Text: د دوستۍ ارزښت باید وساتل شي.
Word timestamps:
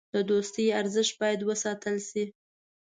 د 0.13 0.15
دوستۍ 0.29 0.65
ارزښت 0.79 1.13
باید 1.21 1.39
وساتل 1.49 1.97
شي. 2.09 2.23